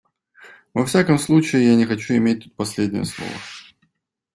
Во 0.73 0.83
всяком 0.87 1.19
случае, 1.19 1.67
я 1.67 1.75
не 1.75 1.85
хочу 1.85 2.15
иметь 2.15 2.45
тут 2.45 2.55
последнее 2.55 3.05
слово. 3.05 3.33